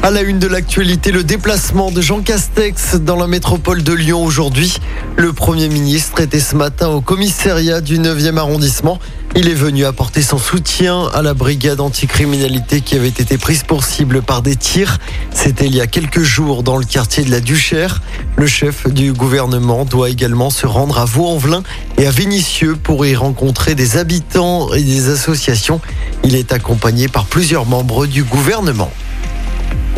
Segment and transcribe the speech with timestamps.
[0.00, 4.24] À la une de l'actualité, le déplacement de Jean Castex dans la métropole de Lyon
[4.24, 4.76] aujourd'hui.
[5.16, 9.00] Le Premier ministre était ce matin au commissariat du 9e arrondissement.
[9.34, 13.82] Il est venu apporter son soutien à la brigade anticriminalité qui avait été prise pour
[13.82, 14.98] cible par des tirs.
[15.32, 18.00] C'était il y a quelques jours dans le quartier de la Duchère.
[18.36, 21.64] Le chef du gouvernement doit également se rendre à Vaux-en-Velin
[21.98, 25.80] et à Vénissieux pour y rencontrer des habitants et des associations.
[26.22, 28.92] Il est accompagné par plusieurs membres du gouvernement.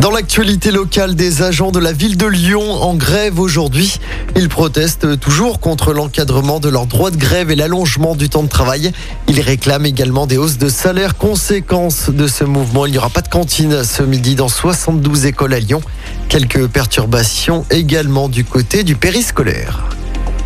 [0.00, 3.98] Dans l'actualité locale, des agents de la ville de Lyon en grève aujourd'hui.
[4.34, 8.48] Ils protestent toujours contre l'encadrement de leurs droits de grève et l'allongement du temps de
[8.48, 8.92] travail.
[9.28, 11.18] Ils réclament également des hausses de salaire.
[11.18, 15.52] Conséquence de ce mouvement, il n'y aura pas de cantine ce midi dans 72 écoles
[15.52, 15.82] à Lyon.
[16.30, 19.89] Quelques perturbations également du côté du périscolaire.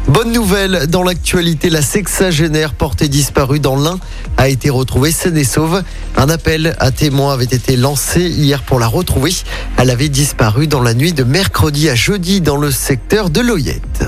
[0.06, 3.98] Bonne nouvelle, dans l'actualité, la sexagénaire portée disparue dans l'Ain
[4.36, 5.82] a été retrouvée saine et sauve.
[6.16, 9.32] Un appel à témoins avait été lancé hier pour la retrouver.
[9.78, 14.04] Elle avait disparu dans la nuit de mercredi à jeudi dans le secteur de Loyette.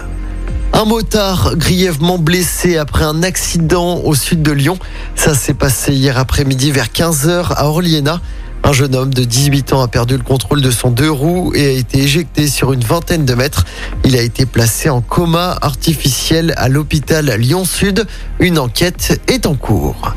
[0.75, 4.79] Un motard grièvement blessé après un accident au sud de Lyon.
[5.15, 8.20] Ça s'est passé hier après-midi vers 15h à Orliena.
[8.67, 11.67] Un jeune homme de 18 ans a perdu le contrôle de son deux roues et
[11.67, 13.64] a été éjecté sur une vingtaine de mètres.
[14.05, 18.08] Il a été placé en coma artificiel à l'hôpital Lyon-Sud.
[18.41, 20.17] Une enquête est en cours.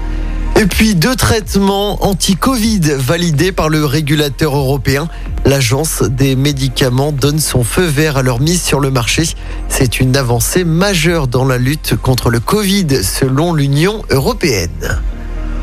[0.60, 5.10] Et puis deux traitements anti-Covid validés par le régulateur européen.
[5.46, 9.30] L'agence des médicaments donne son feu vert à leur mise sur le marché.
[9.68, 15.00] C'est une avancée majeure dans la lutte contre le Covid selon l'Union européenne.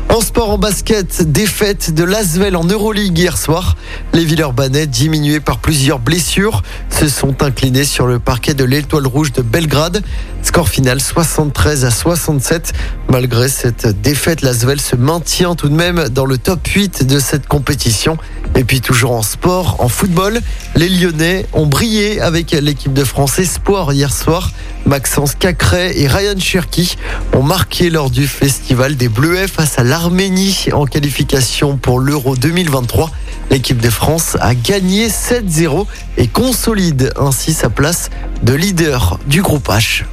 [0.09, 3.75] En sport, en basket, défaite de l'Asvel en Euroleague hier soir.
[4.13, 9.33] Les Villeurbanais, diminués par plusieurs blessures, se sont inclinés sur le parquet de l'Étoile Rouge
[9.33, 10.01] de Belgrade.
[10.43, 12.73] Score final 73 à 67.
[13.09, 17.47] Malgré cette défaite, l'Asvel se maintient tout de même dans le top 8 de cette
[17.47, 18.17] compétition.
[18.57, 20.41] Et puis toujours en sport, en football,
[20.75, 24.51] les Lyonnais ont brillé avec l'équipe de France Espoir hier soir.
[24.87, 26.97] Maxence Cacré et Ryan Cherki
[27.33, 33.11] ont marqué lors du festival des Bleuets face à l'Arménie en qualification pour l'Euro 2023.
[33.51, 35.85] L'équipe de France a gagné 7-0
[36.17, 38.09] et consolide ainsi sa place
[38.41, 40.03] de leader du groupe H.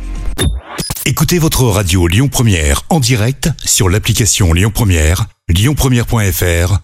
[1.07, 6.84] Écoutez votre radio Lyon Première en direct sur l'application Lyon Première, lyonpremière.fr